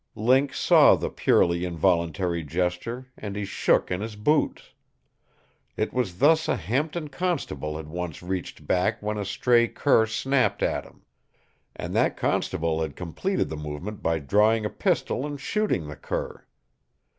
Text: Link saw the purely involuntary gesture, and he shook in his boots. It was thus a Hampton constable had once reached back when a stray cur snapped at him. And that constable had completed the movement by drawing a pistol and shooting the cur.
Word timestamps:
Link 0.15 0.51
saw 0.51 0.95
the 0.95 1.11
purely 1.11 1.63
involuntary 1.63 2.43
gesture, 2.43 3.11
and 3.15 3.35
he 3.35 3.45
shook 3.45 3.91
in 3.91 4.01
his 4.01 4.15
boots. 4.15 4.71
It 5.77 5.93
was 5.93 6.17
thus 6.17 6.47
a 6.47 6.55
Hampton 6.55 7.07
constable 7.09 7.77
had 7.77 7.87
once 7.87 8.23
reached 8.23 8.65
back 8.65 8.99
when 9.03 9.19
a 9.19 9.25
stray 9.25 9.67
cur 9.67 10.07
snapped 10.07 10.63
at 10.63 10.85
him. 10.85 11.03
And 11.75 11.95
that 11.95 12.17
constable 12.17 12.81
had 12.81 12.95
completed 12.95 13.49
the 13.49 13.57
movement 13.57 14.01
by 14.01 14.17
drawing 14.17 14.65
a 14.65 14.71
pistol 14.71 15.23
and 15.23 15.39
shooting 15.39 15.87
the 15.87 15.97
cur. 15.97 16.47